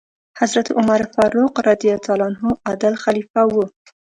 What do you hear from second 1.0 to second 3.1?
فاروق رض عادل